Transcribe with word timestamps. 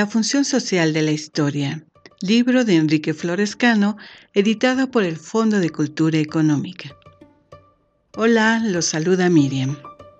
La 0.00 0.06
función 0.06 0.46
social 0.46 0.94
de 0.94 1.02
la 1.02 1.10
historia. 1.10 1.84
Libro 2.22 2.64
de 2.64 2.76
Enrique 2.76 3.12
Florescano, 3.12 3.98
editado 4.32 4.90
por 4.90 5.04
el 5.04 5.18
Fondo 5.18 5.60
de 5.60 5.68
Cultura 5.68 6.16
Económica. 6.16 6.96
Hola, 8.16 8.62
los 8.64 8.86
saluda 8.86 9.28
Miriam. 9.28 9.76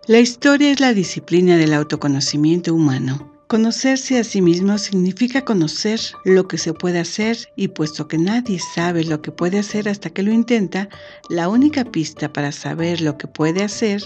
La 0.07 0.21
historia 0.21 0.71
es 0.71 0.81
la 0.81 0.93
disciplina 0.93 1.57
del 1.57 1.73
autoconocimiento 1.73 2.75
humano. 2.75 3.33
Conocerse 3.47 4.19
a 4.19 4.25
sí 4.25 4.43
mismo 4.43 4.77
significa 4.77 5.47
conocer 5.47 5.99
lo 6.27 6.47
que 6.47 6.59
se 6.59 6.75
puede 6.75 6.99
hacer 6.99 7.39
y 7.57 7.69
puesto 7.69 8.07
que 8.07 8.19
nadie 8.19 8.59
sabe 8.59 9.05
lo 9.05 9.23
que 9.23 9.33
puede 9.33 9.61
hacer 9.61 9.89
hasta 9.89 10.11
que 10.11 10.23
lo 10.23 10.31
intenta, 10.31 10.91
la 11.31 11.49
única 11.49 11.87
pista 11.87 12.31
para 12.31 12.53
saber 12.53 13.01
lo 13.01 13.17
que 13.17 13.29
puede 13.29 13.63
hacer 13.63 14.03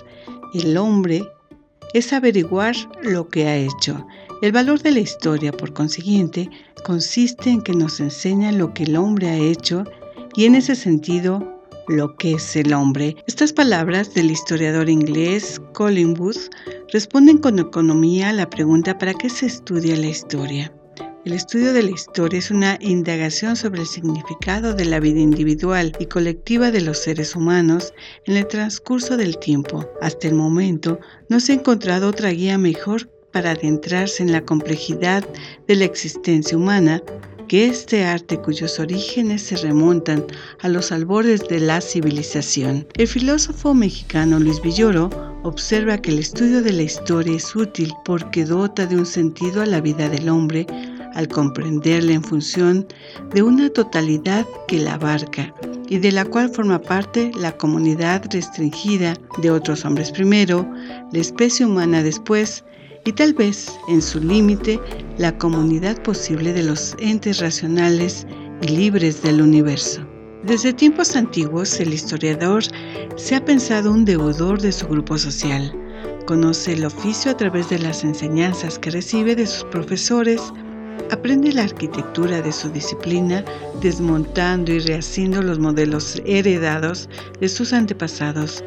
el 0.55 0.77
hombre 0.77 1.25
es 1.95 2.13
averiguar 2.13 2.77
lo 3.03 3.29
que 3.29 3.49
ha 3.49 3.57
hecho 3.57 4.07
el 4.45 4.53
valor 4.53 4.83
de 4.83 4.91
la 4.91 5.01
historia, 5.01 5.53
por 5.53 5.73
consiguiente, 5.73 6.51
consiste 6.85 7.49
en 7.49 7.63
que 7.63 7.73
nos 7.73 7.99
enseña 7.99 8.53
lo 8.53 8.75
que 8.75 8.83
el 8.83 8.95
hombre 8.95 9.31
ha 9.31 9.39
hecho 9.39 9.85
y 10.37 10.45
en 10.45 10.55
ese 10.55 10.75
sentido 10.75 11.63
lo 11.89 12.15
que 12.19 12.35
es 12.35 12.55
el 12.55 12.75
hombre. 12.75 13.17
Estas 13.27 13.55
palabras 13.55 14.13
del 14.13 14.31
historiador 14.31 14.91
inglés 14.91 15.63
Colin 15.73 16.13
Booth 16.13 16.51
responden 16.93 17.39
con 17.39 17.59
economía 17.59 18.29
a 18.29 18.33
la 18.35 18.51
pregunta 18.51 18.99
¿para 18.99 19.15
qué 19.15 19.31
se 19.31 19.47
estudia 19.47 19.97
la 19.97 20.09
historia? 20.09 20.71
El 21.25 21.33
estudio 21.33 21.73
de 21.73 21.83
la 21.83 21.93
historia 21.93 22.39
es 22.39 22.51
una 22.51 22.77
indagación 22.83 23.57
sobre 23.57 23.81
el 23.81 23.87
significado 23.87 24.75
de 24.75 24.85
la 24.85 25.01
vida 25.01 25.21
individual 25.21 25.97
y 25.99 26.05
colectiva 26.05 26.71
de 26.71 26.83
los 26.83 26.99
seres 26.99 27.35
humanos 27.35 27.95
en 28.27 28.37
el 28.37 28.47
transcurso 28.47 29.17
del 29.17 29.39
tiempo. 29.39 29.89
Hasta 30.03 30.29
el 30.29 30.35
momento 30.35 31.01
no 31.31 31.41
se 31.41 31.53
ha 31.53 31.55
encontrado 31.55 32.09
otra 32.09 32.29
guía 32.29 32.59
mejor 32.59 33.09
para 33.35 33.51
adentrarse 33.51 34.23
en 34.23 34.31
la 34.31 34.45
complejidad 34.45 35.29
de 35.67 35.75
la 35.75 35.85
existencia 35.85 36.57
humana 36.57 37.03
que 37.49 37.67
este 37.67 38.05
arte 38.05 38.39
cuyos 38.39 38.79
orígenes 38.79 39.43
se 39.43 39.57
remontan 39.57 40.25
a 40.63 40.69
los 40.69 40.93
albores 40.93 41.47
de 41.49 41.59
la 41.59 41.81
civilización. 41.81 42.87
El 42.97 43.09
filósofo 43.09 43.75
mexicano 43.75 44.39
Luis 44.39 44.63
Villoro 44.63 45.11
observa 45.43 45.99
que 45.99 46.13
el 46.13 46.21
estudio 46.21 46.63
de 46.63 46.73
la 46.73 46.85
historia 46.85 47.37
es 47.37 47.55
útil 47.55 47.93
porque 48.05 48.45
dota 48.45 48.87
de 48.87 48.97
un 48.97 49.05
sentido 49.05 49.63
a 49.63 49.67
la 49.67 49.81
vida 49.81 50.09
del 50.09 50.29
hombre 50.29 50.67
al 51.15 51.27
comprenderla 51.29 52.13
en 52.13 52.23
función 52.23 52.87
de 53.35 53.43
una 53.43 53.69
totalidad 53.69 54.47
que 54.69 54.79
la 54.79 54.95
abarca 54.95 55.53
y 55.89 55.99
de 55.99 56.13
la 56.13 56.25
cual 56.25 56.51
forma 56.51 56.81
parte 56.81 57.33
la 57.37 57.53
comunidad 57.57 58.25
restringida 58.31 59.15
de 59.43 59.51
otros 59.51 59.85
hombres 59.85 60.13
primero, 60.13 60.69
la 61.13 61.19
especie 61.19 61.67
humana 61.67 62.03
después 62.03 62.65
y 63.05 63.13
tal 63.13 63.35
vez, 63.35 63.79
en 63.89 64.01
su 64.01 64.21
límite, 64.21 64.81
la 65.19 65.37
comunidad 65.37 66.03
posible 66.03 66.53
de 66.53 66.63
los 66.63 66.97
entes 66.99 67.39
racionales 67.41 68.27
y 68.63 68.69
libres 68.69 69.23
del 69.23 69.43
universo. 69.43 70.07
Desde 70.45 70.73
tiempos 70.73 71.17
antiguos, 71.17 71.81
el 71.81 71.95
historiador 71.95 72.65
se 73.17 73.35
ha 73.35 73.45
pensado 73.45 73.93
un 73.93 74.05
deudor 74.05 74.61
de 74.61 74.73
su 74.73 74.87
grupo 74.87 75.17
social. 75.19 75.73
Conoce 76.27 76.73
el 76.73 76.85
oficio 76.85 77.31
a 77.31 77.37
través 77.37 77.69
de 77.71 77.79
las 77.79 78.05
enseñanzas 78.05 78.79
que 78.79 78.91
recibe 78.91 79.37
de 79.37 79.47
sus 79.47 79.65
profesores, 79.65 80.41
aprende 81.11 81.53
la 81.53 81.65
arquitectura 81.65 82.41
de 82.41 82.53
su 82.53 82.71
disciplina, 82.71 83.45
desmontando 83.81 84.73
y 84.73 84.79
rehaciendo 84.81 85.43
los 85.43 85.59
modelos 85.59 86.21
heredados 86.25 87.09
de 87.41 87.49
sus 87.49 87.73
antepasados, 87.73 88.65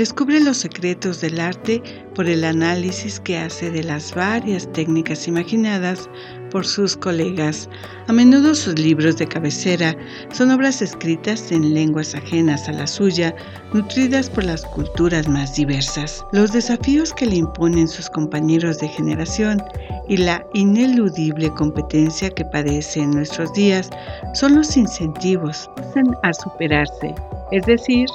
Descubre 0.00 0.40
los 0.40 0.56
secretos 0.56 1.20
del 1.20 1.38
arte 1.38 1.82
por 2.14 2.26
el 2.26 2.42
análisis 2.44 3.20
que 3.20 3.36
hace 3.36 3.70
de 3.70 3.82
las 3.82 4.14
varias 4.14 4.66
técnicas 4.72 5.28
imaginadas 5.28 6.08
por 6.50 6.66
sus 6.66 6.96
colegas. 6.96 7.68
A 8.08 8.12
menudo 8.14 8.54
sus 8.54 8.78
libros 8.78 9.18
de 9.18 9.28
cabecera 9.28 9.94
son 10.32 10.52
obras 10.52 10.80
escritas 10.80 11.52
en 11.52 11.74
lenguas 11.74 12.14
ajenas 12.14 12.66
a 12.66 12.72
la 12.72 12.86
suya, 12.86 13.36
nutridas 13.74 14.30
por 14.30 14.44
las 14.44 14.64
culturas 14.64 15.28
más 15.28 15.54
diversas. 15.56 16.24
Los 16.32 16.50
desafíos 16.52 17.12
que 17.12 17.26
le 17.26 17.36
imponen 17.36 17.86
sus 17.86 18.08
compañeros 18.08 18.78
de 18.78 18.88
generación 18.88 19.62
y 20.08 20.16
la 20.16 20.42
ineludible 20.54 21.50
competencia 21.50 22.30
que 22.30 22.46
padece 22.46 23.00
en 23.00 23.10
nuestros 23.10 23.52
días 23.52 23.90
son 24.32 24.54
los 24.54 24.78
incentivos 24.78 25.68
a 26.22 26.32
superarse, 26.32 27.14
es 27.52 27.66
decir, 27.66 28.08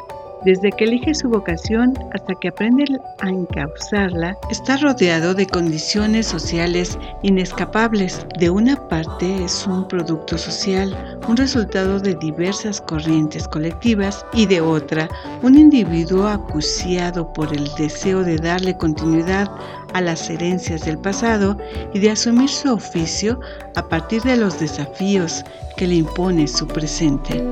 desde 0.43 0.71
que 0.71 0.85
elige 0.85 1.13
su 1.15 1.29
vocación 1.29 1.93
hasta 2.13 2.35
que 2.35 2.49
aprende 2.49 2.85
a 3.19 3.29
encauzarla, 3.29 4.37
está 4.51 4.77
rodeado 4.77 5.33
de 5.33 5.47
condiciones 5.47 6.27
sociales 6.27 6.97
inescapables. 7.23 8.25
De 8.39 8.49
una 8.49 8.75
parte 8.87 9.43
es 9.43 9.65
un 9.67 9.87
producto 9.87 10.37
social, 10.37 11.19
un 11.27 11.37
resultado 11.37 11.99
de 11.99 12.15
diversas 12.15 12.81
corrientes 12.81 13.47
colectivas 13.47 14.25
y 14.33 14.45
de 14.45 14.61
otra, 14.61 15.09
un 15.41 15.55
individuo 15.55 16.27
acuciado 16.27 17.31
por 17.33 17.53
el 17.53 17.67
deseo 17.77 18.23
de 18.23 18.37
darle 18.37 18.77
continuidad 18.77 19.49
a 19.93 20.01
las 20.01 20.29
herencias 20.29 20.85
del 20.85 20.97
pasado 20.97 21.57
y 21.93 21.99
de 21.99 22.11
asumir 22.11 22.49
su 22.49 22.73
oficio 22.73 23.39
a 23.75 23.87
partir 23.87 24.21
de 24.23 24.35
los 24.35 24.59
desafíos 24.59 25.43
que 25.77 25.87
le 25.87 25.95
impone 25.95 26.47
su 26.47 26.67
presente. 26.67 27.43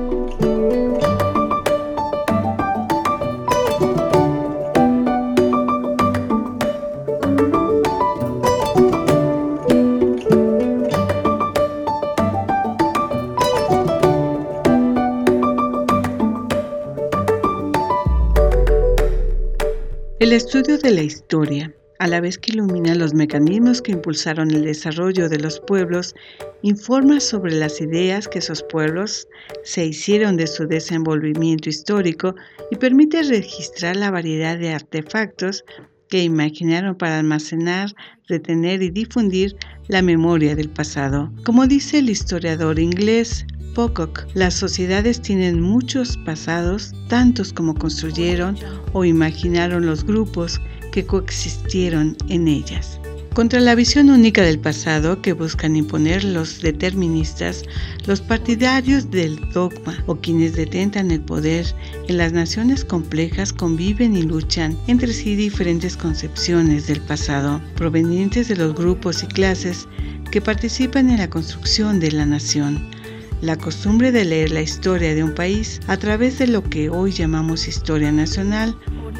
Estudio 20.56 20.78
de 20.78 20.92
la 20.92 21.02
historia, 21.02 21.74
a 21.98 22.06
la 22.06 22.20
vez 22.20 22.38
que 22.38 22.52
ilumina 22.52 22.94
los 22.94 23.12
mecanismos 23.12 23.82
que 23.82 23.90
impulsaron 23.90 24.52
el 24.52 24.62
desarrollo 24.62 25.28
de 25.28 25.40
los 25.40 25.58
pueblos, 25.58 26.14
informa 26.62 27.18
sobre 27.18 27.56
las 27.56 27.80
ideas 27.80 28.28
que 28.28 28.38
esos 28.38 28.62
pueblos 28.62 29.26
se 29.64 29.84
hicieron 29.84 30.36
de 30.36 30.46
su 30.46 30.68
desenvolvimiento 30.68 31.68
histórico 31.68 32.36
y 32.70 32.76
permite 32.76 33.24
registrar 33.24 33.96
la 33.96 34.12
variedad 34.12 34.56
de 34.56 34.72
artefactos 34.72 35.64
que 36.08 36.22
imaginaron 36.22 36.94
para 36.94 37.18
almacenar, 37.18 37.92
retener 38.28 38.80
y 38.80 38.90
difundir 38.90 39.56
la 39.88 40.02
memoria 40.02 40.54
del 40.54 40.68
pasado. 40.68 41.32
Como 41.44 41.66
dice 41.66 41.98
el 41.98 42.10
historiador 42.10 42.78
inglés 42.78 43.44
Pocock, 43.74 44.26
las 44.34 44.54
sociedades 44.54 45.20
tienen 45.20 45.60
muchos 45.60 46.16
pasados, 46.18 46.92
tantos 47.08 47.52
como 47.52 47.74
construyeron 47.74 48.56
o 48.92 49.04
imaginaron 49.04 49.84
los 49.84 50.04
grupos 50.04 50.60
que 50.92 51.04
coexistieron 51.04 52.16
en 52.28 52.46
ellas. 52.48 53.00
Contra 53.34 53.58
la 53.58 53.74
visión 53.74 54.10
única 54.10 54.42
del 54.42 54.60
pasado 54.60 55.20
que 55.20 55.32
buscan 55.32 55.74
imponer 55.74 56.22
los 56.22 56.60
deterministas, 56.60 57.64
los 58.06 58.20
partidarios 58.20 59.10
del 59.10 59.40
dogma 59.50 60.04
o 60.06 60.14
quienes 60.14 60.54
detentan 60.54 61.10
el 61.10 61.20
poder 61.20 61.66
en 62.06 62.18
las 62.18 62.32
naciones 62.32 62.84
complejas 62.84 63.52
conviven 63.52 64.16
y 64.16 64.22
luchan 64.22 64.78
entre 64.86 65.12
sí 65.12 65.34
diferentes 65.34 65.96
concepciones 65.96 66.86
del 66.86 67.00
pasado, 67.00 67.60
provenientes 67.74 68.46
de 68.46 68.54
los 68.54 68.72
grupos 68.72 69.24
y 69.24 69.26
clases 69.26 69.88
que 70.30 70.40
participan 70.40 71.10
en 71.10 71.18
la 71.18 71.28
construcción 71.28 71.98
de 71.98 72.12
la 72.12 72.26
nación. 72.26 72.93
La 73.40 73.56
costumbre 73.56 74.12
de 74.12 74.24
leer 74.24 74.52
la 74.52 74.62
historia 74.62 75.14
de 75.14 75.22
un 75.22 75.34
país 75.34 75.80
a 75.86 75.96
través 75.96 76.38
de 76.38 76.46
lo 76.46 76.62
que 76.62 76.88
hoy 76.88 77.12
llamamos 77.12 77.68
historia 77.68 78.10
nacional 78.10 78.76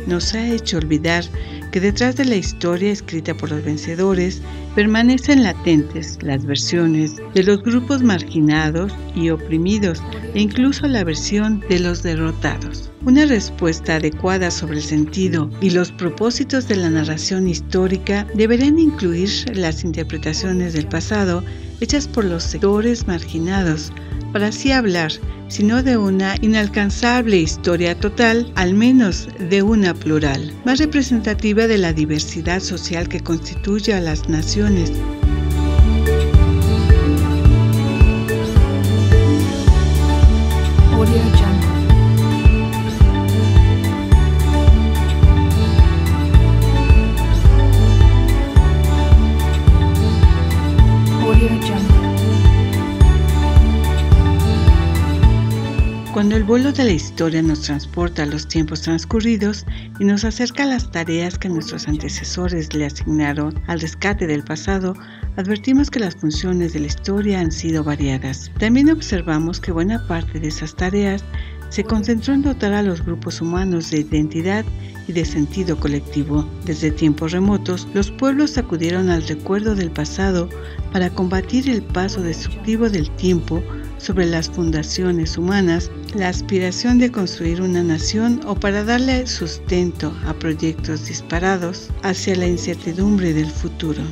nos 0.06 0.34
ha 0.34 0.46
hecho 0.48 0.78
olvidar 0.78 1.24
que 1.72 1.80
detrás 1.80 2.16
de 2.16 2.24
la 2.24 2.36
historia 2.36 2.92
escrita 2.92 3.34
por 3.36 3.50
los 3.50 3.64
vencedores 3.64 4.40
permanecen 4.74 5.42
latentes 5.42 6.18
las 6.22 6.44
versiones 6.44 7.16
de 7.34 7.42
los 7.42 7.62
grupos 7.62 8.02
marginados 8.02 8.94
y 9.14 9.30
oprimidos 9.30 10.02
e 10.34 10.40
incluso 10.40 10.86
la 10.86 11.04
versión 11.04 11.64
de 11.68 11.80
los 11.80 12.02
derrotados. 12.02 12.90
Una 13.04 13.26
respuesta 13.26 13.96
adecuada 13.96 14.50
sobre 14.50 14.76
el 14.76 14.82
sentido 14.82 15.50
y 15.60 15.70
los 15.70 15.92
propósitos 15.92 16.68
de 16.68 16.76
la 16.76 16.90
narración 16.90 17.48
histórica 17.48 18.26
deberían 18.34 18.78
incluir 18.78 19.28
las 19.54 19.84
interpretaciones 19.84 20.72
del 20.72 20.86
pasado 20.86 21.44
hechas 21.80 22.08
por 22.08 22.24
los 22.24 22.42
sectores 22.42 23.06
marginados, 23.06 23.92
para 24.32 24.48
así 24.48 24.72
hablar, 24.72 25.12
sino 25.48 25.82
de 25.82 25.96
una 25.96 26.36
inalcanzable 26.40 27.36
historia 27.36 27.98
total, 27.98 28.50
al 28.56 28.74
menos 28.74 29.28
de 29.38 29.62
una 29.62 29.94
plural, 29.94 30.52
más 30.64 30.78
representativa 30.78 31.66
de 31.66 31.78
la 31.78 31.92
diversidad 31.92 32.60
social 32.60 33.08
que 33.08 33.20
constituye 33.20 33.94
a 33.94 34.00
las 34.00 34.28
naciones. 34.28 34.92
Cuando 56.14 56.36
el 56.36 56.44
vuelo 56.44 56.70
de 56.70 56.84
la 56.84 56.92
historia 56.92 57.42
nos 57.42 57.62
transporta 57.62 58.22
a 58.22 58.26
los 58.26 58.46
tiempos 58.46 58.82
transcurridos 58.82 59.66
y 59.98 60.04
nos 60.04 60.24
acerca 60.24 60.62
a 60.62 60.66
las 60.66 60.88
tareas 60.92 61.36
que 61.36 61.48
nuestros 61.48 61.88
antecesores 61.88 62.72
le 62.72 62.86
asignaron 62.86 63.60
al 63.66 63.80
rescate 63.80 64.28
del 64.28 64.44
pasado, 64.44 64.94
advertimos 65.36 65.90
que 65.90 65.98
las 65.98 66.14
funciones 66.14 66.72
de 66.72 66.78
la 66.78 66.86
historia 66.86 67.40
han 67.40 67.50
sido 67.50 67.82
variadas. 67.82 68.52
También 68.60 68.90
observamos 68.90 69.58
que 69.58 69.72
buena 69.72 70.06
parte 70.06 70.38
de 70.38 70.46
esas 70.46 70.76
tareas 70.76 71.24
se 71.70 71.82
concentró 71.82 72.32
en 72.32 72.42
dotar 72.42 72.74
a 72.74 72.84
los 72.84 73.04
grupos 73.04 73.40
humanos 73.40 73.90
de 73.90 73.98
identidad 73.98 74.64
y 75.08 75.12
de 75.12 75.24
sentido 75.24 75.76
colectivo. 75.76 76.48
Desde 76.64 76.92
tiempos 76.92 77.32
remotos, 77.32 77.88
los 77.92 78.12
pueblos 78.12 78.56
acudieron 78.56 79.10
al 79.10 79.26
recuerdo 79.26 79.74
del 79.74 79.90
pasado 79.90 80.48
para 80.92 81.10
combatir 81.10 81.68
el 81.68 81.82
paso 81.82 82.22
destructivo 82.22 82.88
del 82.88 83.10
tiempo 83.16 83.60
sobre 84.04 84.26
las 84.26 84.50
fundaciones 84.50 85.38
humanas, 85.38 85.90
la 86.14 86.28
aspiración 86.28 86.98
de 86.98 87.10
construir 87.10 87.62
una 87.62 87.82
nación 87.82 88.40
o 88.46 88.54
para 88.54 88.84
darle 88.84 89.26
sustento 89.26 90.12
a 90.26 90.34
proyectos 90.34 91.06
disparados 91.06 91.90
hacia 92.02 92.36
la 92.36 92.46
incertidumbre 92.46 93.32
del 93.32 93.50
futuro. 93.50 94.02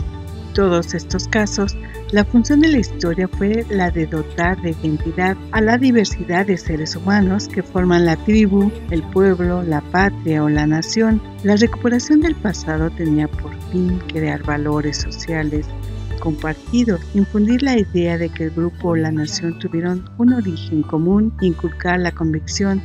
Todos 0.54 0.94
estos 0.94 1.28
casos, 1.28 1.76
la 2.10 2.24
función 2.24 2.60
de 2.60 2.68
la 2.68 2.78
historia 2.78 3.28
fue 3.28 3.64
la 3.70 3.90
de 3.90 4.06
dotar 4.06 4.60
de 4.62 4.70
identidad 4.70 5.36
a 5.50 5.60
la 5.60 5.78
diversidad 5.78 6.46
de 6.46 6.56
seres 6.56 6.96
humanos 6.96 7.48
que 7.48 7.62
forman 7.62 8.04
la 8.06 8.16
tribu, 8.16 8.70
el 8.90 9.02
pueblo, 9.02 9.62
la 9.62 9.80
patria 9.80 10.42
o 10.42 10.48
la 10.48 10.66
nación. 10.66 11.22
La 11.42 11.56
recuperación 11.56 12.20
del 12.20 12.34
pasado 12.34 12.90
tenía 12.90 13.28
por 13.28 13.52
fin 13.70 13.98
crear 14.08 14.42
valores 14.42 14.98
sociales 14.98 15.66
compartido, 16.22 17.00
infundir 17.14 17.64
la 17.64 17.76
idea 17.76 18.16
de 18.16 18.28
que 18.28 18.44
el 18.44 18.50
grupo 18.50 18.90
o 18.90 18.96
la 18.96 19.10
nación 19.10 19.58
tuvieron 19.58 20.08
un 20.18 20.32
origen 20.32 20.82
común, 20.82 21.34
inculcar 21.40 21.98
la 21.98 22.12
convicción 22.12 22.80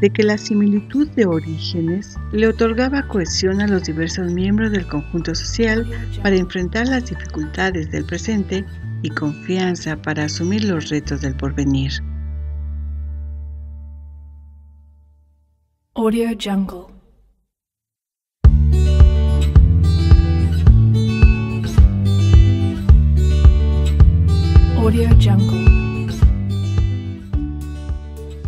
de 0.00 0.10
que 0.10 0.24
la 0.24 0.36
similitud 0.36 1.06
de 1.10 1.24
orígenes 1.26 2.16
le 2.32 2.48
otorgaba 2.48 3.06
cohesión 3.06 3.60
a 3.60 3.68
los 3.68 3.84
diversos 3.84 4.32
miembros 4.32 4.72
del 4.72 4.84
conjunto 4.88 5.32
social 5.32 5.88
para 6.24 6.34
enfrentar 6.34 6.88
las 6.88 7.08
dificultades 7.08 7.88
del 7.92 8.04
presente 8.04 8.64
y 9.02 9.10
confianza 9.10 9.96
para 10.02 10.24
asumir 10.24 10.64
los 10.64 10.88
retos 10.88 11.20
del 11.20 11.36
porvenir. 11.36 11.92
Audio 15.94 16.30
Jungle 16.36 16.91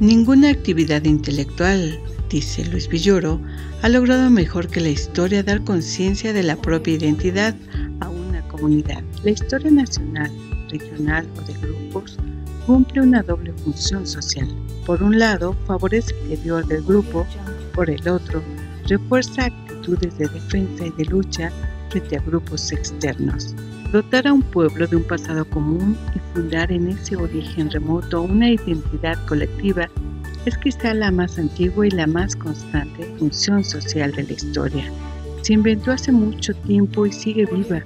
Ninguna 0.00 0.50
actividad 0.50 1.04
intelectual, 1.04 2.00
dice 2.28 2.64
Luis 2.64 2.88
Villoro, 2.88 3.40
ha 3.82 3.88
logrado 3.88 4.28
mejor 4.30 4.66
que 4.66 4.80
la 4.80 4.88
historia 4.88 5.44
dar 5.44 5.62
conciencia 5.62 6.32
de 6.32 6.42
la 6.42 6.56
propia 6.56 6.94
identidad 6.94 7.54
a 8.00 8.08
una 8.08 8.42
comunidad. 8.48 9.04
La 9.22 9.30
historia 9.30 9.70
nacional, 9.70 10.32
regional 10.70 11.24
o 11.38 11.40
de 11.42 11.52
grupos 11.52 12.18
cumple 12.66 13.02
una 13.02 13.22
doble 13.22 13.52
función 13.52 14.04
social. 14.04 14.48
Por 14.86 15.04
un 15.04 15.20
lado, 15.20 15.56
favorece 15.68 16.16
el 16.24 16.32
interior 16.32 16.66
del 16.66 16.82
grupo, 16.82 17.24
por 17.74 17.88
el 17.88 18.08
otro, 18.08 18.42
refuerza 18.88 19.44
actitudes 19.44 20.18
de 20.18 20.26
defensa 20.26 20.84
y 20.84 20.90
de 20.90 21.04
lucha 21.04 21.52
frente 21.90 22.16
a 22.16 22.22
grupos 22.22 22.72
externos. 22.72 23.54
Dotar 23.94 24.26
a 24.26 24.32
un 24.32 24.42
pueblo 24.42 24.88
de 24.88 24.96
un 24.96 25.04
pasado 25.04 25.44
común 25.44 25.96
y 26.16 26.18
fundar 26.34 26.72
en 26.72 26.88
ese 26.88 27.14
origen 27.14 27.70
remoto 27.70 28.22
una 28.22 28.50
identidad 28.50 29.16
colectiva 29.26 29.88
es 30.46 30.58
quizá 30.58 30.92
la 30.94 31.12
más 31.12 31.38
antigua 31.38 31.86
y 31.86 31.90
la 31.90 32.08
más 32.08 32.34
constante 32.34 33.04
función 33.20 33.62
social 33.62 34.10
de 34.10 34.24
la 34.24 34.32
historia. 34.32 34.90
Se 35.42 35.52
inventó 35.52 35.92
hace 35.92 36.10
mucho 36.10 36.54
tiempo 36.66 37.06
y 37.06 37.12
sigue 37.12 37.46
viva 37.46 37.84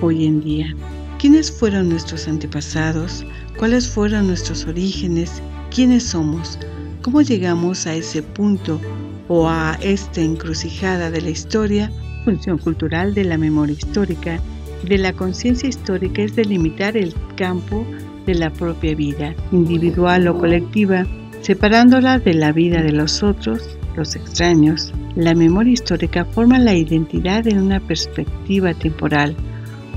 hoy 0.00 0.26
en 0.26 0.40
día. 0.42 0.72
¿Quiénes 1.18 1.50
fueron 1.50 1.88
nuestros 1.88 2.28
antepasados? 2.28 3.26
¿Cuáles 3.58 3.88
fueron 3.88 4.28
nuestros 4.28 4.64
orígenes? 4.64 5.42
¿Quiénes 5.74 6.04
somos? 6.04 6.56
¿Cómo 7.02 7.20
llegamos 7.20 7.84
a 7.88 7.96
ese 7.96 8.22
punto 8.22 8.80
o 9.26 9.48
a 9.48 9.76
esta 9.82 10.20
encrucijada 10.20 11.10
de 11.10 11.20
la 11.20 11.30
historia? 11.30 11.90
Función 12.24 12.58
cultural 12.58 13.12
de 13.12 13.24
la 13.24 13.36
memoria 13.36 13.74
histórica 13.74 14.40
de 14.82 14.98
la 14.98 15.12
conciencia 15.12 15.68
histórica 15.68 16.22
es 16.22 16.36
delimitar 16.36 16.96
el 16.96 17.14
campo 17.36 17.86
de 18.26 18.34
la 18.34 18.50
propia 18.50 18.94
vida, 18.94 19.34
individual 19.52 20.28
o 20.28 20.38
colectiva, 20.38 21.06
separándola 21.40 22.18
de 22.18 22.34
la 22.34 22.52
vida 22.52 22.82
de 22.82 22.92
los 22.92 23.22
otros, 23.22 23.78
los 23.96 24.16
extraños. 24.16 24.92
La 25.16 25.34
memoria 25.34 25.72
histórica 25.72 26.24
forma 26.24 26.58
la 26.58 26.74
identidad 26.74 27.46
en 27.46 27.60
una 27.60 27.80
perspectiva 27.80 28.74
temporal, 28.74 29.34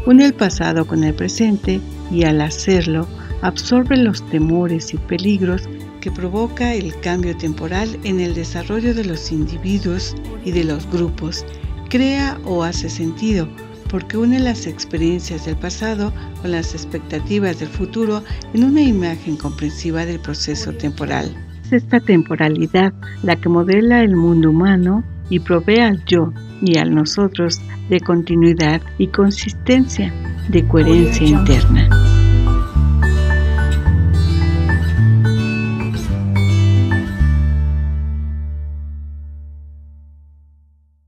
une 0.05 0.25
el 0.25 0.33
pasado 0.33 0.87
con 0.87 1.03
el 1.03 1.13
presente 1.13 1.79
y 2.09 2.23
al 2.23 2.41
hacerlo 2.41 3.07
absorbe 3.41 3.97
los 3.97 4.25
temores 4.29 4.93
y 4.93 4.97
peligros 4.97 5.67
que 5.99 6.11
provoca 6.11 6.73
el 6.73 6.99
cambio 7.01 7.35
temporal 7.37 7.99
en 8.03 8.19
el 8.19 8.33
desarrollo 8.33 8.93
de 8.93 9.05
los 9.05 9.31
individuos 9.31 10.15
y 10.43 10.51
de 10.51 10.63
los 10.63 10.89
grupos, 10.89 11.45
crea 11.89 12.39
o 12.45 12.63
hace 12.63 12.89
sentido, 12.89 13.47
porque 13.91 14.17
une 14.17 14.39
las 14.39 14.67
experiencias 14.67 15.45
del 15.45 15.57
pasado 15.57 16.13
con 16.41 16.51
las 16.51 16.73
expectativas 16.73 17.59
del 17.59 17.67
futuro 17.67 18.23
en 18.53 18.63
una 18.63 18.81
imagen 18.81 19.35
comprensiva 19.35 20.05
del 20.05 20.19
proceso 20.19 20.71
temporal. 20.71 21.35
Es 21.65 21.73
esta 21.73 21.99
temporalidad 21.99 22.93
la 23.21 23.35
que 23.35 23.49
modela 23.49 24.01
el 24.01 24.15
mundo 24.15 24.49
humano 24.49 25.03
y 25.29 25.39
provee 25.41 25.81
al 25.81 26.03
yo 26.05 26.31
y 26.61 26.77
al 26.77 26.95
nosotros 26.95 27.59
de 27.89 27.99
continuidad 27.99 28.81
y 28.97 29.07
consistencia, 29.07 30.13
de 30.47 30.65
coherencia 30.67 31.27
interna. 31.27 31.89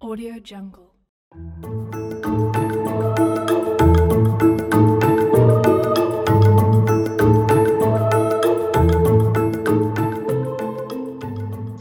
Audio 0.01 0.33
Jungle 0.45 2.02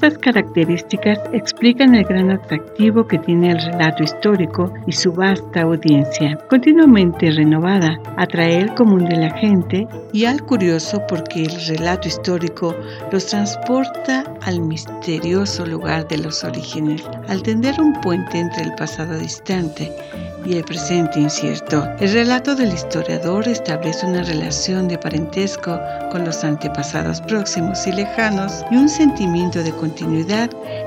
for 0.02 0.11
características 0.22 1.18
explican 1.32 1.94
el 1.94 2.04
gran 2.04 2.30
atractivo 2.30 3.06
que 3.06 3.18
tiene 3.18 3.50
el 3.50 3.60
relato 3.60 4.04
histórico 4.04 4.72
y 4.86 4.92
su 4.92 5.12
vasta 5.12 5.62
audiencia, 5.62 6.38
continuamente 6.48 7.30
renovada, 7.32 7.98
atrae 8.16 8.60
el 8.60 8.72
común 8.74 9.04
de 9.04 9.16
la 9.16 9.36
gente 9.36 9.86
y 10.12 10.24
al 10.24 10.42
curioso 10.42 11.02
porque 11.08 11.42
el 11.42 11.66
relato 11.66 12.08
histórico 12.08 12.74
los 13.10 13.26
transporta 13.26 14.24
al 14.42 14.60
misterioso 14.60 15.66
lugar 15.66 16.06
de 16.08 16.18
los 16.18 16.44
orígenes, 16.44 17.02
al 17.28 17.42
tender 17.42 17.80
un 17.80 17.92
puente 18.00 18.38
entre 18.38 18.62
el 18.62 18.74
pasado 18.74 19.18
distante 19.18 19.92
y 20.44 20.54
el 20.56 20.64
presente 20.64 21.20
incierto. 21.20 21.84
El 22.00 22.12
relato 22.12 22.54
del 22.54 22.72
historiador 22.72 23.46
establece 23.46 24.06
una 24.06 24.22
relación 24.22 24.88
de 24.88 24.98
parentesco 24.98 25.78
con 26.10 26.24
los 26.24 26.42
antepasados 26.44 27.20
próximos 27.22 27.86
y 27.86 27.92
lejanos 27.92 28.64
y 28.70 28.76
un 28.76 28.88
sentimiento 28.88 29.62
de 29.62 29.72
continuidad 29.72 30.11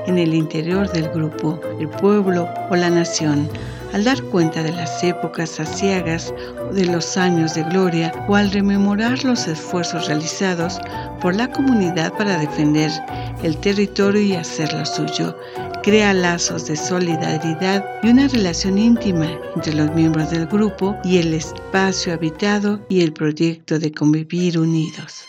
en 0.06 0.18
el 0.18 0.34
interior 0.34 0.90
del 0.92 1.08
grupo, 1.08 1.60
el 1.80 1.88
pueblo 1.88 2.48
o 2.70 2.76
la 2.76 2.90
nación, 2.90 3.48
al 3.92 4.04
dar 4.04 4.22
cuenta 4.24 4.62
de 4.62 4.72
las 4.72 5.02
épocas 5.02 5.58
aciagas 5.58 6.32
o 6.68 6.72
de 6.72 6.86
los 6.86 7.16
años 7.16 7.54
de 7.54 7.64
gloria 7.64 8.12
o 8.28 8.36
al 8.36 8.50
rememorar 8.50 9.24
los 9.24 9.48
esfuerzos 9.48 10.06
realizados 10.06 10.78
por 11.20 11.34
la 11.34 11.50
comunidad 11.50 12.12
para 12.16 12.38
defender 12.38 12.90
el 13.42 13.56
territorio 13.58 14.20
y 14.20 14.34
hacerlo 14.34 14.84
suyo, 14.86 15.36
crea 15.82 16.12
lazos 16.12 16.66
de 16.66 16.76
solidaridad 16.76 17.84
y 18.02 18.10
una 18.10 18.28
relación 18.28 18.78
íntima 18.78 19.28
entre 19.54 19.74
los 19.74 19.92
miembros 19.94 20.30
del 20.30 20.46
grupo 20.46 20.96
y 21.04 21.18
el 21.18 21.34
espacio 21.34 22.12
habitado 22.12 22.80
y 22.88 23.02
el 23.02 23.12
proyecto 23.12 23.78
de 23.78 23.92
convivir 23.92 24.58
unidos. 24.58 25.26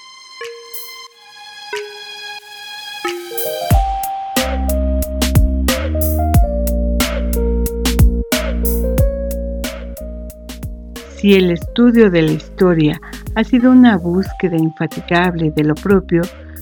Si 11.18 11.34
el 11.34 11.50
estudio 11.50 12.12
de 12.12 12.22
la 12.22 12.32
historia 12.32 13.02
ha 13.34 13.44
sido 13.44 13.72
una 13.72 13.98
búsqueda 13.98 14.56
infatigable 14.56 15.52
de 15.56 15.64
lo 15.64 15.74
propio, 15.74 16.22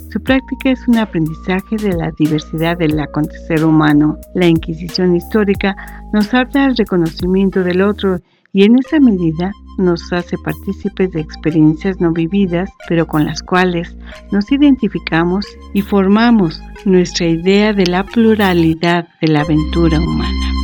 su 0.09 0.23
práctica 0.23 0.71
es 0.71 0.87
un 0.87 0.97
aprendizaje 0.97 1.75
de 1.75 1.91
la 1.91 2.09
diversidad 2.17 2.77
del 2.77 2.97
acontecer 2.97 3.65
humano. 3.65 4.17
La 4.33 4.47
Inquisición 4.47 5.13
histórica 5.13 5.75
nos 6.13 6.33
habla 6.33 6.65
al 6.65 6.77
reconocimiento 6.77 7.65
del 7.65 7.81
otro 7.81 8.21
y 8.53 8.63
en 8.63 8.79
esa 8.79 9.01
medida 9.01 9.51
nos 9.77 10.13
hace 10.13 10.37
partícipes 10.37 11.11
de 11.11 11.19
experiencias 11.19 11.99
no 11.99 12.13
vividas, 12.13 12.69
pero 12.87 13.05
con 13.05 13.25
las 13.25 13.43
cuales 13.43 13.97
nos 14.31 14.49
identificamos 14.53 15.45
y 15.73 15.81
formamos 15.81 16.61
nuestra 16.85 17.25
idea 17.25 17.73
de 17.73 17.87
la 17.87 18.05
pluralidad 18.05 19.09
de 19.19 19.27
la 19.27 19.41
aventura 19.41 19.99
humana. 19.99 20.55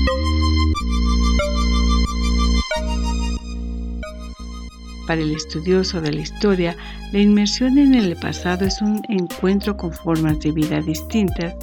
Para 5.12 5.24
el 5.24 5.36
estudioso 5.36 6.00
de 6.00 6.14
la 6.14 6.22
historia, 6.22 6.78
la 7.12 7.20
inmersión 7.20 7.78
en 7.78 7.96
el 7.96 8.16
pasado 8.16 8.64
es 8.64 8.82
un 8.82 9.02
encuentro 9.10 9.76
con 9.76 9.92
formas 9.92 10.40
de 10.40 10.54
vida 10.54 10.80
distintas, 10.80 11.54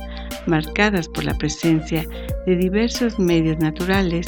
marcadas 0.47 1.09
por 1.09 1.25
la 1.25 1.33
presencia 1.33 2.07
de 2.45 2.57
diversos 2.57 3.19
medios 3.19 3.59
naturales 3.59 4.26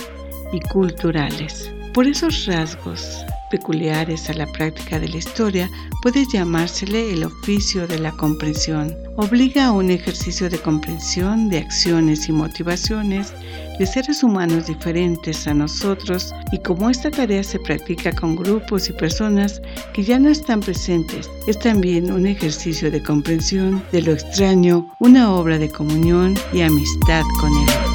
y 0.54 0.60
culturales. 0.60 1.70
Por 1.92 2.06
esos 2.06 2.46
rasgos 2.46 3.22
peculiares 3.50 4.30
a 4.30 4.32
la 4.32 4.46
práctica 4.46 4.98
de 4.98 5.10
la 5.10 5.18
historia 5.18 5.68
puede 6.00 6.24
llamársele 6.32 7.12
el 7.12 7.24
oficio 7.24 7.86
de 7.86 7.98
la 7.98 8.12
comprensión. 8.12 8.96
Obliga 9.16 9.66
a 9.66 9.72
un 9.72 9.90
ejercicio 9.90 10.48
de 10.48 10.60
comprensión 10.60 11.50
de 11.50 11.58
acciones 11.58 12.26
y 12.30 12.32
motivaciones 12.32 13.34
de 13.80 13.86
seres 13.86 14.22
humanos 14.22 14.66
diferentes 14.66 15.48
a 15.48 15.54
nosotros 15.54 16.34
y 16.52 16.58
como 16.58 16.90
esta 16.90 17.10
tarea 17.10 17.42
se 17.42 17.58
practica 17.58 18.12
con 18.12 18.36
grupos 18.36 18.90
y 18.90 18.92
personas 18.92 19.62
que 19.94 20.04
ya 20.04 20.18
no 20.18 20.28
están 20.28 20.60
presentes, 20.60 21.30
es 21.46 21.58
también 21.58 22.12
un 22.12 22.26
ejercicio 22.26 22.90
de 22.90 23.02
comprensión 23.02 23.82
de 23.90 24.02
lo 24.02 24.12
extraño, 24.12 24.86
una 24.98 25.32
obra 25.32 25.58
de 25.58 25.70
comunión 25.70 26.34
y 26.52 26.60
amistad 26.60 27.22
con 27.40 27.50
el 27.56 27.89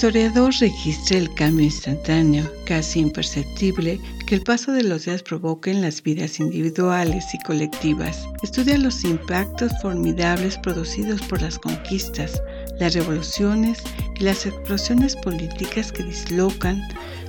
historiador 0.00 0.54
registra 0.58 1.18
el 1.18 1.34
cambio 1.34 1.66
instantáneo, 1.66 2.50
casi 2.64 3.00
imperceptible, 3.00 4.00
que 4.26 4.36
el 4.36 4.40
paso 4.40 4.72
de 4.72 4.82
los 4.82 5.04
días 5.04 5.22
provoca 5.22 5.70
en 5.70 5.82
las 5.82 6.02
vidas 6.02 6.40
individuales 6.40 7.26
y 7.34 7.38
colectivas. 7.40 8.26
Estudia 8.42 8.78
los 8.78 9.04
impactos 9.04 9.70
formidables 9.82 10.56
producidos 10.56 11.20
por 11.20 11.42
las 11.42 11.58
conquistas, 11.58 12.42
las 12.78 12.94
revoluciones 12.94 13.82
y 14.18 14.24
las 14.24 14.46
explosiones 14.46 15.16
políticas 15.16 15.92
que 15.92 16.04
dislocan 16.04 16.80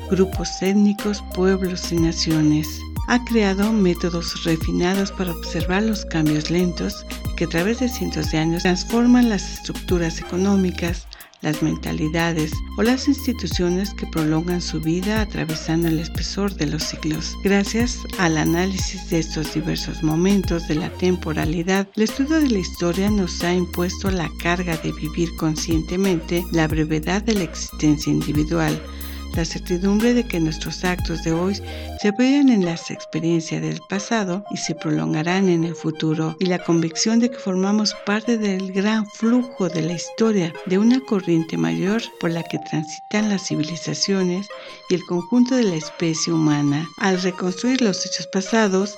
grupos 0.09 0.61
étnicos, 0.61 1.21
pueblos 1.35 1.91
y 1.91 1.97
naciones. 1.97 2.69
Ha 3.09 3.21
creado 3.25 3.73
métodos 3.73 4.45
refinados 4.45 5.11
para 5.11 5.33
observar 5.33 5.83
los 5.83 6.05
cambios 6.05 6.49
lentos 6.49 7.05
que 7.35 7.43
a 7.43 7.49
través 7.49 7.81
de 7.81 7.89
cientos 7.89 8.31
de 8.31 8.37
años 8.37 8.63
transforman 8.63 9.27
las 9.27 9.55
estructuras 9.55 10.21
económicas, 10.21 11.05
las 11.41 11.62
mentalidades 11.62 12.51
o 12.77 12.83
las 12.83 13.07
instituciones 13.07 13.93
que 13.93 14.07
prolongan 14.07 14.62
su 14.62 14.79
vida 14.79 15.21
atravesando 15.21 15.88
el 15.88 16.00
espesor 16.00 16.53
de 16.55 16.67
los 16.67 16.83
siglos. 16.83 17.36
Gracias 17.43 18.00
al 18.19 18.38
análisis 18.38 19.10
de 19.10 19.19
estos 19.19 19.53
diversos 19.53 20.03
momentos 20.03 20.67
de 20.67 20.75
la 20.75 20.89
temporalidad, 20.89 21.88
el 21.95 22.03
estudio 22.03 22.39
de 22.39 22.50
la 22.50 22.60
historia 22.60 23.10
nos 23.10 23.43
ha 23.43 23.53
impuesto 23.53 24.12
la 24.12 24.29
carga 24.41 24.77
de 24.77 24.91
vivir 24.93 25.29
conscientemente 25.36 26.45
la 26.51 26.67
brevedad 26.67 27.21
de 27.24 27.36
la 27.36 27.43
existencia 27.43 28.12
individual 28.12 28.81
la 29.35 29.45
certidumbre 29.45 30.13
de 30.13 30.25
que 30.25 30.39
nuestros 30.39 30.83
actos 30.83 31.23
de 31.23 31.31
hoy 31.31 31.61
se 32.01 32.09
apoyan 32.09 32.50
en 32.50 32.65
las 32.65 32.91
experiencias 32.91 33.61
del 33.61 33.79
pasado 33.89 34.43
y 34.51 34.57
se 34.57 34.75
prolongarán 34.75 35.50
en 35.50 35.63
el 35.63 35.75
futuro, 35.75 36.35
y 36.39 36.45
la 36.45 36.59
convicción 36.59 37.19
de 37.19 37.29
que 37.29 37.38
formamos 37.38 37.95
parte 38.05 38.38
del 38.38 38.71
gran 38.71 39.05
flujo 39.07 39.69
de 39.69 39.81
la 39.81 39.93
historia, 39.93 40.53
de 40.65 40.77
una 40.77 41.00
corriente 41.00 41.57
mayor 41.57 42.01
por 42.19 42.31
la 42.31 42.43
que 42.43 42.59
transitan 42.59 43.29
las 43.29 43.47
civilizaciones 43.47 44.47
y 44.89 44.95
el 44.95 45.03
conjunto 45.05 45.55
de 45.55 45.63
la 45.63 45.75
especie 45.75 46.33
humana. 46.33 46.88
Al 46.97 47.21
reconstruir 47.21 47.81
los 47.81 48.05
hechos 48.05 48.27
pasados, 48.27 48.95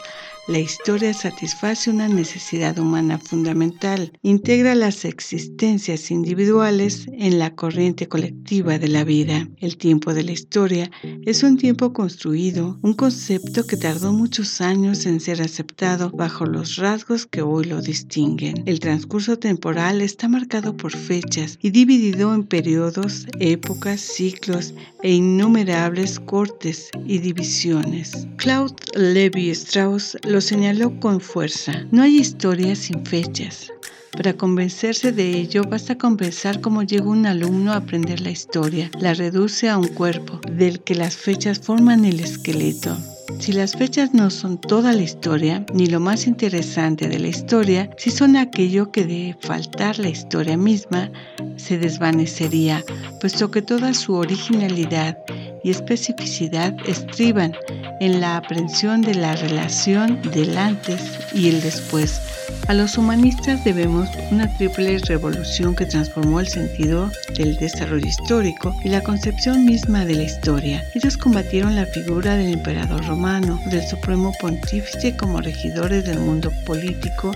la 0.48 0.60
historia 0.60 1.14
satisface 1.14 1.90
una 1.90 2.10
necesidad 2.10 2.78
humana 2.78 3.18
fundamental, 3.18 4.12
integra 4.22 4.76
las 4.76 5.06
existencias 5.06 6.12
individuales 6.12 7.08
en 7.14 7.40
la 7.40 7.56
corriente 7.56 8.08
colectiva 8.08 8.78
de 8.78 8.90
la 8.90 9.06
vida. 9.06 9.48
El 9.60 9.78
tiempo 9.78 10.14
de 10.14 10.24
la 10.24 10.34
historia 10.34 10.92
es 11.26 11.44
un 11.44 11.58
tiempo 11.58 11.94
construido, 11.94 12.78
un 12.82 12.94
concepto 12.94 13.66
que 13.66 13.78
tardó 13.78 14.12
muchos 14.12 14.60
años 14.60 15.06
en 15.06 15.22
ser 15.22 15.42
aceptado 15.42 16.10
bajo 16.12 16.46
los 16.46 16.76
rasgos 16.76 17.26
que 17.26 17.42
hoy 17.42 17.66
lo 17.66 17.82
distinguen. 17.82 18.64
El 18.66 18.82
transcurso 18.82 19.40
temporal 19.40 20.02
está 20.02 20.28
marcado 20.28 20.76
por 20.76 20.92
fechas 20.92 21.58
y 21.62 21.70
dividido 21.70 22.34
en 22.34 22.44
periodos, 22.44 23.28
épocas, 23.40 24.02
ciclos 24.02 24.74
e 25.04 25.14
innumerables 25.14 26.20
cortes 26.20 26.90
y 27.06 27.20
divisiones. 27.20 28.28
Claude 28.38 28.76
Levi 28.96 29.50
Strauss 29.52 30.18
lo 30.34 30.42
señaló 30.42 31.00
con 31.00 31.22
fuerza. 31.22 31.86
No 31.92 32.02
hay 32.02 32.18
historia 32.18 32.76
sin 32.76 33.06
fechas. 33.06 33.72
Para 34.14 34.34
convencerse 34.34 35.12
de 35.12 35.30
ello, 35.38 35.62
basta 35.64 35.96
con 35.96 36.18
pensar 36.18 36.60
cómo 36.60 36.82
llega 36.82 37.06
un 37.06 37.28
alumno 37.28 37.72
a 37.72 37.76
aprender 37.76 38.20
la 38.20 38.32
historia. 38.32 38.90
La 39.00 39.14
reduce 39.14 39.70
a 39.70 39.78
un 39.78 39.90
cuerpo, 39.90 40.42
del 40.52 40.80
que 40.80 40.96
las 40.96 41.16
fechas 41.16 41.60
forman 41.60 42.04
el 42.04 42.20
esqueleto. 42.20 42.98
Si 43.38 43.52
las 43.52 43.74
fechas 43.74 44.16
no 44.16 44.32
son 44.32 44.60
toda 44.60 44.94
la 44.94 45.04
historia, 45.04 45.66
ni 45.72 45.86
lo 45.86 46.00
más 46.00 46.26
interesante 46.26 47.08
de 47.08 47.20
la 47.20 47.28
historia, 47.28 47.92
si 48.00 48.10
son 48.10 48.36
aquello 48.36 48.92
que 48.92 49.06
de 49.06 49.38
faltar 49.40 50.00
la 50.00 50.10
historia 50.10 50.58
misma 50.58 51.12
se 51.58 51.78
desvanecería, 51.78 52.84
puesto 53.22 53.52
que 53.52 53.62
toda 53.62 53.94
su 53.94 54.16
originalidad 54.16 55.18
y 55.64 55.72
especificidad 55.72 56.74
estriban 56.86 57.54
en 58.00 58.20
la 58.20 58.38
aprehensión 58.38 59.02
de 59.02 59.16
la 59.16 59.36
relación 59.36 60.22
del 60.32 60.58
antes 60.58 61.02
y 61.34 61.50
el 61.50 61.62
después. 61.62 62.22
A 62.68 62.74
los 62.74 62.98
humanistas 62.98 63.64
debemos 63.64 64.10
una 64.32 64.48
triple 64.58 64.98
revolución 65.00 65.76
que 65.76 65.86
transformó 65.86 66.40
el 66.40 66.48
sentido 66.48 67.10
del 67.38 67.58
desarrollo 67.58 68.08
histórico 68.08 68.74
y 68.84 68.90
la 68.90 69.02
concepción 69.02 69.66
misma 69.66 70.06
de 70.06 70.16
la 70.16 70.24
historia. 70.24 70.84
Ellos 70.94 71.18
combatieron 71.18 71.76
la 71.76 71.86
figura 71.86 72.36
del 72.36 72.54
emperador 72.54 73.06
romano, 73.06 73.60
del 73.70 73.86
supremo 73.86 74.34
pontífice 74.40 75.16
como 75.18 75.42
regidores 75.42 76.06
del 76.06 76.20
mundo 76.20 76.52
político 76.66 77.32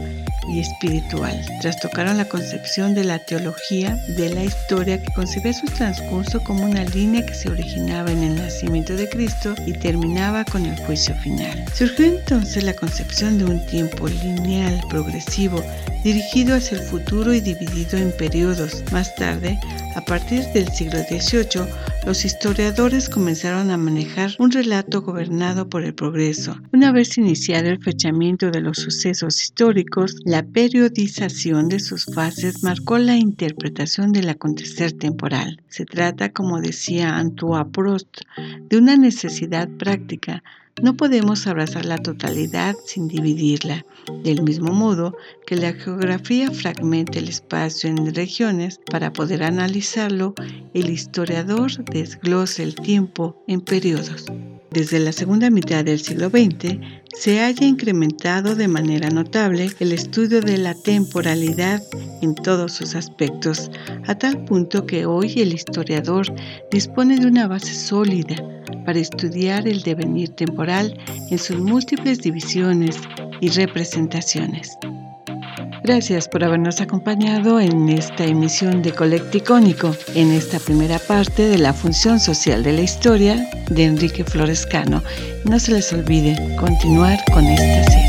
y 0.50 0.60
espiritual. 0.60 1.40
Trastocaron 1.62 2.18
la 2.18 2.26
concepción 2.26 2.94
de 2.94 3.04
la 3.04 3.20
teología 3.20 3.98
de 4.16 4.30
la 4.30 4.44
historia 4.44 5.02
que 5.02 5.14
concebía 5.14 5.54
su 5.54 5.66
transcurso 5.68 6.42
como 6.44 6.66
una 6.66 6.84
línea 6.86 7.26
que 7.26 7.34
se 7.34 7.50
originaba 7.50 8.12
en 8.12 8.17
el 8.24 8.36
nacimiento 8.36 8.96
de 8.96 9.10
Cristo 9.10 9.56
y 9.66 9.74
terminaba 9.74 10.46
con 10.46 10.66
el 10.66 10.78
juicio 10.86 11.16
final. 11.16 11.66
Surgió 11.74 12.06
entonces 12.06 12.64
la 12.64 12.74
concepción 12.74 13.38
de 13.38 13.46
un 13.46 13.66
tiempo 13.66 14.08
lineal, 14.08 14.82
progresivo, 14.90 15.64
dirigido 16.04 16.56
hacia 16.56 16.78
el 16.78 16.84
futuro 16.84 17.34
y 17.34 17.42
dividido 17.42 17.98
en 17.98 18.12
periodos. 18.12 18.84
Más 18.92 19.14
tarde, 19.16 19.60
a 19.96 20.02
partir 20.02 20.46
del 20.54 20.70
siglo 20.70 21.00
XVIII, 21.00 21.68
los 22.08 22.24
historiadores 22.24 23.10
comenzaron 23.10 23.70
a 23.70 23.76
manejar 23.76 24.32
un 24.40 24.50
relato 24.50 25.02
gobernado 25.02 25.68
por 25.68 25.84
el 25.84 25.94
progreso. 25.94 26.56
Una 26.72 26.94
vez 26.94 27.18
iniciado 27.18 27.68
el 27.68 27.84
fechamiento 27.84 28.50
de 28.50 28.62
los 28.62 28.78
sucesos 28.78 29.42
históricos, 29.42 30.16
la 30.24 30.42
periodización 30.42 31.68
de 31.68 31.82
sus 31.82 32.06
fases 32.06 32.64
marcó 32.64 32.98
la 32.98 33.18
interpretación 33.18 34.14
del 34.14 34.30
acontecer 34.30 34.94
temporal. 34.94 35.62
Se 35.68 35.84
trata, 35.84 36.32
como 36.32 36.62
decía 36.62 37.18
Antoine 37.18 37.66
Proust, 37.66 38.22
de 38.70 38.78
una 38.78 38.96
necesidad 38.96 39.68
práctica 39.68 40.44
no 40.82 40.96
podemos 40.96 41.48
abrazar 41.48 41.86
la 41.86 41.98
totalidad 41.98 42.76
sin 42.86 43.08
dividirla, 43.08 43.86
del 44.24 44.44
mismo 44.44 44.72
modo 44.72 45.16
que 45.46 45.56
la 45.56 45.74
geografía 45.74 46.52
fragmenta 46.52 47.20
el 47.20 47.30
espacio 47.30 47.90
en 47.90 48.14
regiones 48.14 48.80
para 48.90 49.12
poder 49.12 49.44
analizarlo, 49.44 50.36
el 50.74 50.90
historiador 50.90 51.72
desglosa 51.86 52.64
el 52.64 52.76
tiempo 52.76 53.44
en 53.48 53.62
periodos. 53.62 54.26
Desde 54.72 55.00
la 55.00 55.12
segunda 55.12 55.50
mitad 55.50 55.86
del 55.86 56.00
siglo 56.00 56.30
XX 56.30 56.78
se 57.20 57.42
haya 57.42 57.66
incrementado 57.66 58.56
de 58.56 58.68
manera 58.68 59.10
notable 59.10 59.72
el 59.80 59.92
estudio 59.92 60.40
de 60.40 60.58
la 60.58 60.76
temporalidad 60.76 61.82
en 62.22 62.36
todos 62.36 62.74
sus 62.74 62.96
aspectos, 62.96 63.72
a 64.06 64.16
tal 64.16 64.46
punto 64.46 64.86
que 64.86 65.06
hoy 65.06 65.34
el 65.42 65.54
historiador 65.54 66.28
dispone 66.72 67.18
de 67.18 67.26
una 67.26 67.48
base 67.48 67.74
sólida 67.74 68.36
para 68.86 69.00
estudiar 69.00 69.68
el 69.68 69.82
devenir 69.82 70.30
temporal 70.30 70.96
en 71.32 71.40
sus 71.40 71.58
múltiples 71.58 72.20
divisiones 72.22 72.98
y 73.42 73.50
representaciones. 73.50 74.78
Gracias 75.88 76.28
por 76.28 76.44
habernos 76.44 76.82
acompañado 76.82 77.62
en 77.62 77.88
esta 77.88 78.26
emisión 78.26 78.82
de 78.82 78.92
Colecticónico, 78.92 79.96
en 80.16 80.34
esta 80.34 80.60
primera 80.60 81.00
parte 81.00 81.48
de 81.48 81.58
la 81.58 81.72
función 81.72 82.20
social 82.20 82.62
de 82.62 82.74
la 82.74 82.82
historia 82.82 83.50
de 83.70 83.86
Enrique 83.86 84.26
Florescano. 84.26 85.02
No 85.46 85.58
se 85.60 85.72
les 85.72 85.94
olvide 85.94 86.36
continuar 86.60 87.18
con 87.34 87.46
esta 87.46 87.90
serie. 87.90 88.07